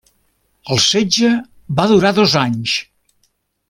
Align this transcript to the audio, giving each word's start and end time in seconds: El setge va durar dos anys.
El 0.75 0.81
setge 0.85 1.31
va 1.81 1.87
durar 1.95 2.15
dos 2.23 2.37
anys. 2.49 2.79